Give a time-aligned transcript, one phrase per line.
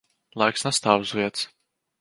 [0.43, 1.47] Laiks nestāv uz vietas.